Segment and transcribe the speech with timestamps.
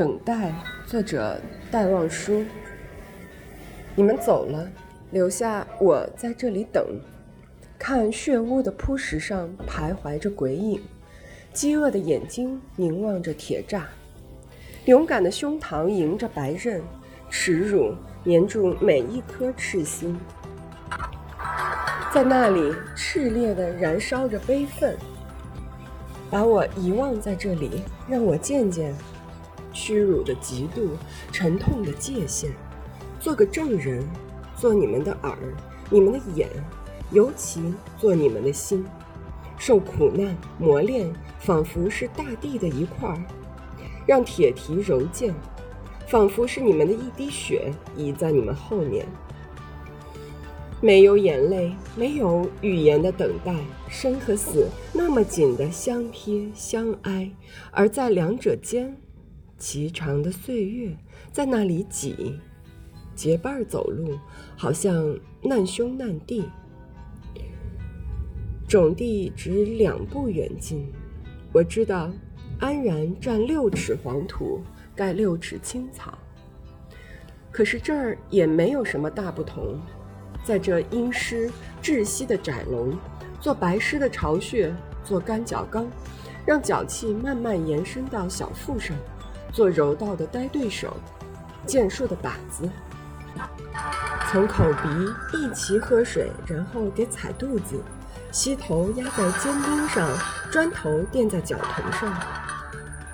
[0.00, 0.54] 等待，
[0.86, 1.38] 作者
[1.70, 2.42] 戴望舒。
[3.94, 4.66] 你们走了，
[5.10, 6.98] 留下我在这里等，
[7.78, 10.80] 看血污的铺石上徘徊着鬼影，
[11.52, 13.82] 饥饿的眼睛凝望着铁栅，
[14.86, 16.80] 勇敢的胸膛迎着白刃，
[17.28, 17.94] 耻辱
[18.24, 20.18] 粘住每一颗赤心，
[22.10, 24.96] 在那里炽烈的燃烧着悲愤。
[26.30, 28.94] 把我遗忘在这里，让我见见。
[29.72, 30.88] 屈辱的嫉妒，
[31.32, 32.50] 沉痛的界限，
[33.18, 34.06] 做个证人，
[34.56, 35.36] 做你们的耳，
[35.88, 36.48] 你们的眼，
[37.10, 37.62] 尤其
[37.98, 38.84] 做你们的心，
[39.58, 43.22] 受苦难磨练，仿佛是大地的一块儿，
[44.06, 45.34] 让铁蹄柔健，
[46.06, 49.06] 仿佛是你们的一滴血已在你们后面。
[50.82, 53.54] 没有眼泪，没有语言的等待，
[53.90, 57.30] 生和死那么紧的相贴相挨，
[57.70, 58.96] 而在两者间。
[59.60, 60.96] 极长的岁月
[61.30, 62.40] 在那里挤，
[63.14, 64.18] 结伴走路，
[64.56, 66.46] 好像难兄难弟。
[68.66, 70.90] 种地只两步远近，
[71.52, 72.10] 我知道，
[72.58, 74.62] 安然占六尺黄土，
[74.96, 76.16] 盖六尺青草。
[77.52, 79.78] 可是这儿也没有什么大不同，
[80.42, 81.50] 在这阴湿
[81.82, 82.96] 窒息的窄笼，
[83.40, 84.74] 做白狮的巢穴，
[85.04, 85.86] 做干脚缸，
[86.46, 88.96] 让脚气慢慢延伸到小腹上。
[89.52, 90.96] 做柔道的呆对手，
[91.66, 92.68] 剑术的靶子，
[94.30, 97.80] 从口鼻一齐喝水，然后给踩肚子，
[98.30, 100.08] 膝头压在尖钉上，
[100.50, 102.14] 砖头垫在脚头上，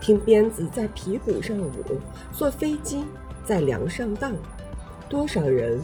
[0.00, 1.72] 听鞭子在皮鼓上舞，
[2.32, 3.04] 坐飞机
[3.44, 4.34] 在梁上荡，
[5.08, 5.80] 多少人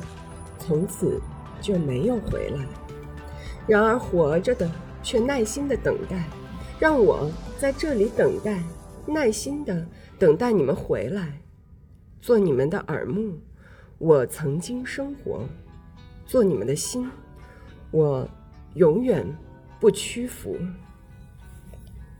[0.58, 1.20] 从此
[1.60, 2.64] 就没有回来，
[3.66, 4.70] 然而活着的
[5.02, 6.24] 却耐心的等待，
[6.78, 8.62] 让我在这里等待。
[9.06, 9.86] 耐心的
[10.18, 11.40] 等待你们回来，
[12.20, 13.38] 做你们的耳目。
[13.98, 15.44] 我曾经生活，
[16.26, 17.10] 做你们的心。
[17.90, 18.28] 我
[18.74, 19.26] 永远
[19.78, 20.56] 不屈服。